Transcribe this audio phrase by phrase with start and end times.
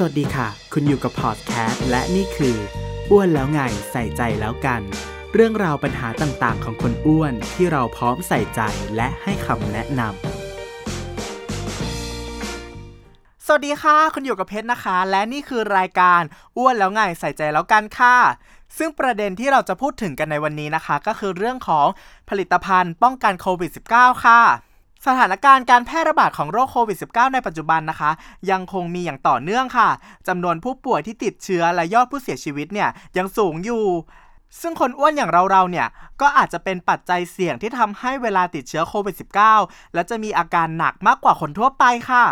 [0.00, 2.56] สวัสดีค่ะ คุณอยู่กับพอดแคสต์และนี่คือ
[3.10, 4.80] อ้วนแล้วไงใส่ใจแล้วกัน
[5.34, 8.60] เรื่องราวปัญหาต่างๆ ของคนอ้วนที่เราพร้อมใส่ใจ
[8.96, 16.22] และให้คำแนะนำสวัสดีค่ะ คุณอยู่กับเพชรนะคะ และนี่คือรายการ
[16.58, 18.16] อ้วนแล้วไงใส่ใจแล้วกันค่ะ
[18.78, 21.86] ซึ่งประเด็นที่เราจะพูดถึงกันในวันนี้นะคะ ก็คือเรื่องของ
[22.30, 24.42] ผลิตภัณฑ์ป้องกันโควิด -19 ค่ะ
[25.08, 28.10] สถานการณ์การแพร่ระบาดของโรคโควิด -19 ในปัจจุบันนะคะ
[28.50, 29.88] ยังคงมีอย่างต่อเนื่องค่ะ
[30.28, 33.84] จำนวนผู้ป่วยที่ติดเชื้อและยอดผู้เสียชีวิตเนี่ยยังสูงอยู่
[34.60, 35.86] ซึ่งคนอ้วนอย่างเราๆเนี่ย
[36.20, 39.14] ก็อาจจะเป็นปัจจัยเสี่ยงที่ทำให้เวลาติดเชื้อโควิด
[39.54, 42.24] -19 และจะมีอาการหนักมากกว่าคนทั่วไปค่ะ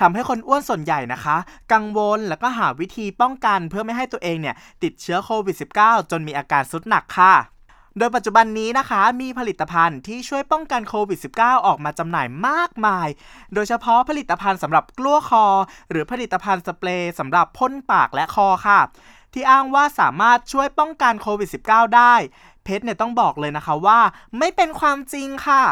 [0.00, 1.36] ทำให้คนอ้วนส่วนใหญ่นะคะ
[1.72, 7.34] กังวลแล้วก็หาวิธีป้องกันเพื่อไม่ให้ตัวเองเนี่ยติดเชื้อโควิด -19 จนมีอาการสุดหนักค่ะ
[7.98, 13.08] โดยปัจจุบันนี้นะคะ มีผลิตภัณฑ์ที่ช่วยป้องกันโควิด -19 ออกมาจำหน่ายมากมาย
[13.54, 15.46] โดยเฉพาะผลิตภัณฑ์สำหรับกลั้วคอ
[15.90, 18.80] หรือผลิตภัณฑ์สเปรย์สำหรับพ่นปากและคอค่ะ
[19.32, 22.14] ที่อ้างว่าสามารถช่วยป้องกันโควิด -19 ได้
[22.64, 24.00] เพชรเนี่ยต้องบอกเลยนะคะว่า
[24.38, 25.64] ไม่เป็นความจริงค่ะ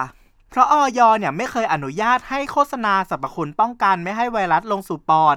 [0.50, 5.36] เพราะออยเนี่ยไม่เคยอนุญาตให้โฆษณาสรรพคุณป้องกันไม่ให้ไวรัสลงสู่ปอด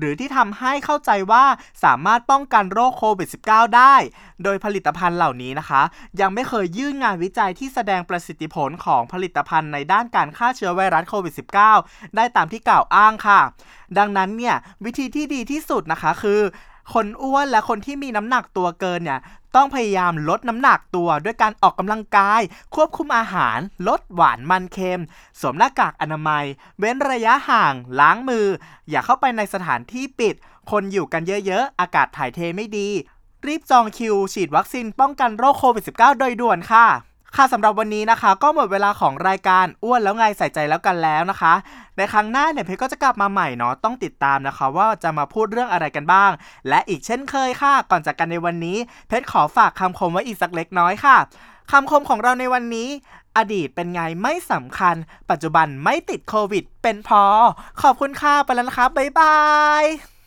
[0.00, 1.44] หรือที่ทำให้เข้าใจว่า
[1.84, 3.94] สามารถป้องกันโรคโควิด -19 ได้
[4.44, 5.82] โดยผลิตภัณฑ์เหล่านี้นะคะ
[6.20, 11.34] ยังไม่เคยยื่นงานวิจัยที่แสดงประสิทธิผลของผลิตภัณฑ์ในด้านการฆ่าเชื้อไวรัสโควิด
[11.74, 13.40] -19 ได้ตามที่กล่าวอ้างค่ะ
[13.98, 16.40] ดังนั้นเนี่ยวิธีที่ดีที่สุดนะคะคือ
[16.94, 19.20] คนอ้วนและคนที่มีน้ำหนักตัวเกินเนี่ย
[19.56, 22.40] ต้องพยายามลดน้ำหนักตัวด้วยการออกกำลังกาย
[22.74, 25.02] ควบคุมอาหาร ลดหวานมันเค็ม
[25.40, 26.44] สวมหน้ากากอนามัย
[26.78, 28.46] เว้นระยะห่าง ล้างมือ
[28.90, 30.34] อย่าเข้าไปในสถานที่ปิด
[30.70, 32.88] คนอยู่กันเยอะๆ อากาศถ่ายเทไม่ดี
[33.46, 36.86] รีบจองคิว ฉีดวัคซีนป้องกันโรคโควิด -19 โดยด่วนค่ะ
[37.36, 41.54] ค่ะสำหรับวันนี้นะคะ ก็หมดเวลาของรายการอ้วนแล้วไงใส่ใจแล้วกันแล้วนะคะ
[41.96, 46.30] ในครั้งหน้าเนี่ยเพชรก็จะกลับมาใหม่เนาะต้องติดตามนะคะ ว่าจะมาพูดเรื่องอะไรกันบ้าง
[46.68, 48.78] และอีกเช่นเคยค่ะ ก่อนจากกันในวันนี้
[49.08, 51.16] เพชรขอฝากคำคมไว้อีกสักเล็กน้อยค่ะ
[51.70, 52.88] คำคมของเราในวันนี้
[53.36, 54.96] อดีตเป็นไงไม่สำคัญ
[55.30, 57.24] ปัจจุบันไม่ติดโควิด เป็นพอ
[57.82, 59.36] ขอบคุณค่ะไปแล้วนะคะบ๊ายบา
[59.82, 60.19] ย